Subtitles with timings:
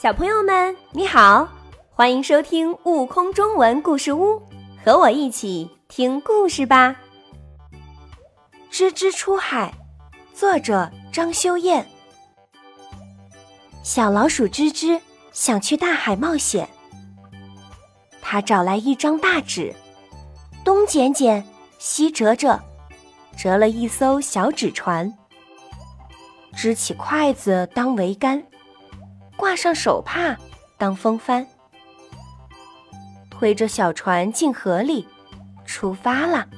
[0.00, 1.48] 小朋友们，你好，
[1.90, 4.34] 欢迎收听《悟空中文故事屋》，
[4.84, 6.94] 和我一起听故事吧。
[8.70, 9.74] 吱吱出海，
[10.32, 11.84] 作者张修燕。
[13.82, 15.00] 小老鼠吱吱
[15.32, 16.68] 想去大海冒险，
[18.22, 19.74] 他找来一张大纸，
[20.62, 21.44] 东剪剪，
[21.80, 22.56] 西折折，
[23.36, 25.12] 折了一艘小纸船，
[26.54, 28.40] 支起筷子当桅杆。
[29.38, 30.36] 挂上手帕
[30.76, 31.46] 当风帆，
[33.30, 35.06] 推着小船进河里，
[35.64, 36.48] 出发了。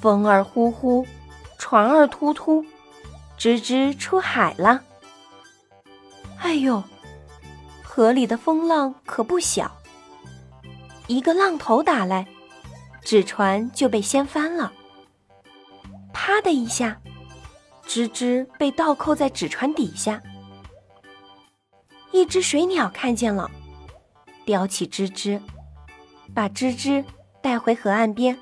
[0.00, 1.04] 风儿呼呼，
[1.58, 2.64] 船儿突突，
[3.36, 4.80] 吱吱出海了。
[6.38, 6.80] 哎呦，
[7.82, 9.68] 河里的风浪可不小，
[11.08, 12.24] 一个浪头打来，
[13.02, 14.72] 纸船就被掀翻了。
[16.12, 16.96] 啪的一下，
[17.84, 20.22] 吱吱被倒扣在纸船底下。
[22.12, 23.50] 一只水鸟看见了，
[24.44, 25.40] 叼起吱吱，
[26.34, 27.04] 把吱吱
[27.40, 28.36] 带回河岸边。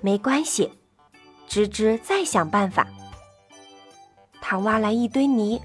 [0.00, 0.70] 没关系，
[1.48, 2.86] 吱吱再想办法。
[4.40, 5.60] 他挖来一堆泥，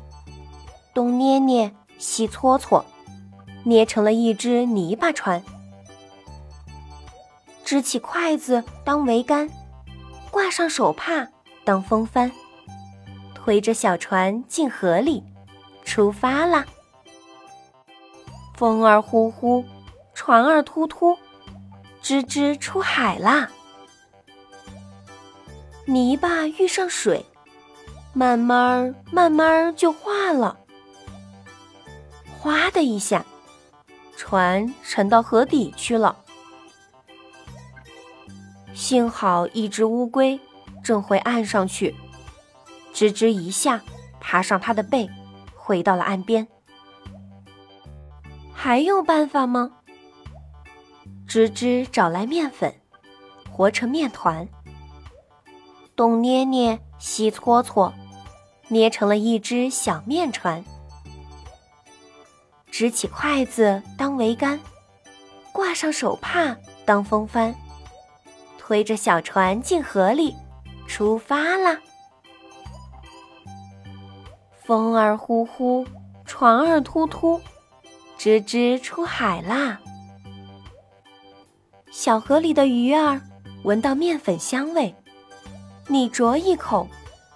[0.93, 2.83] 东捏捏，西搓搓，
[3.63, 5.43] 捏成了一只泥巴船。
[7.63, 9.47] 支起筷子当桅杆，
[10.31, 11.27] 挂上手帕
[11.63, 12.31] 当风帆，
[13.35, 15.23] 推着小船进河里。
[15.89, 16.63] 出发啦！
[18.53, 19.65] 风儿呼呼，
[20.13, 21.17] 船儿突突，
[21.99, 23.49] 吱吱出海啦！
[25.85, 27.25] 泥巴遇上水，
[28.13, 30.59] 慢慢慢慢就化了。
[32.37, 33.25] 哗的一下，
[34.15, 36.15] 船沉到河底去了。
[38.75, 40.39] 幸好一只乌龟
[40.83, 41.95] 正回岸上去，
[42.93, 43.81] 吱吱一下
[44.19, 45.09] 爬上它的背。
[45.69, 46.47] 回到了岸边，
[48.51, 49.69] 还有办法吗？
[51.27, 52.73] 吱吱找来面粉，
[53.51, 54.47] 和成面团，
[55.95, 57.93] 东捏捏，西搓搓，
[58.69, 60.65] 捏成了一只小面船。
[62.71, 64.59] 支起筷子当桅杆，
[65.51, 67.53] 挂上手帕当风帆，
[68.57, 70.35] 推着小船进河里，
[70.87, 71.79] 出发啦！
[74.69, 75.83] 风儿呼呼，
[76.25, 77.41] 船儿突突，
[78.19, 79.79] 吱吱出海啦！
[81.89, 83.19] 小河里的鱼儿
[83.63, 84.93] 闻到面粉香味，
[85.87, 86.87] 你啄一口，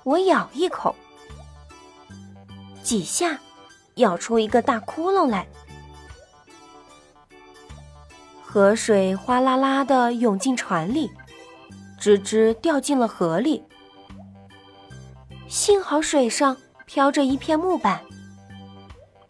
[0.04, 0.96] 我咬一口，
[2.84, 3.40] 几下
[3.96, 5.48] 咬出一个大窟窿来。
[8.44, 11.10] 河水哗啦啦的涌进船里，
[12.00, 13.64] 吱吱掉进了河里。
[15.48, 16.56] 幸好水上。
[16.86, 18.00] 飘着一片木板，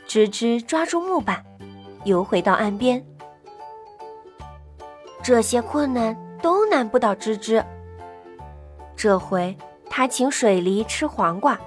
[0.08, 1.44] 吱吱抓住木板，
[2.04, 3.04] 游回到岸边。
[5.22, 7.64] 这些困难都难不倒吱吱。
[8.96, 9.56] 这回
[9.90, 11.60] 他请水狸吃黄瓜，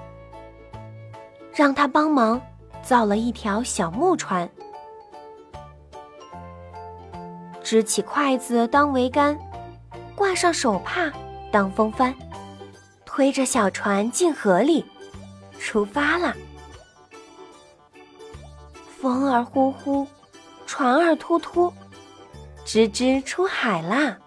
[1.53, 2.39] 让他帮忙
[2.81, 4.47] 造了一条小木船，
[7.63, 9.37] 支起筷子当桅杆，
[10.15, 11.11] 挂上手帕
[11.51, 12.13] 当风帆，
[13.05, 14.85] 推着小船进河里。
[15.67, 16.33] 出发了，
[19.01, 20.07] 风儿呼呼，
[20.65, 21.69] 船儿突突，
[22.65, 24.17] 吱吱出海啦！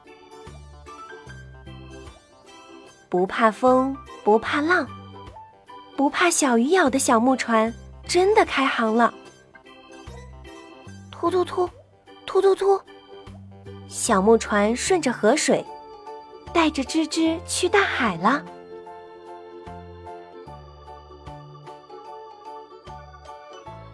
[3.08, 4.86] 不怕风，不怕浪，
[5.96, 7.72] 不怕小鱼咬的小木船
[8.06, 9.14] 真的开航了！
[11.10, 11.66] 突突突，
[12.26, 12.78] 突突突，
[13.88, 15.64] 小木船顺着河水，
[16.52, 18.44] 带着吱吱去大海了。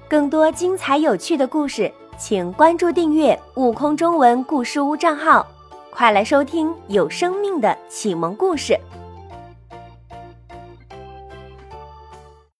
[0.09, 5.45] 更多精彩有趣的故事，请关注订阅“悟空中文故事屋”账号，
[5.91, 8.79] 快来收听有生命的启蒙故事。